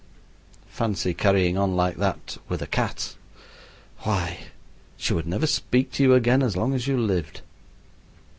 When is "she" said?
4.97-5.13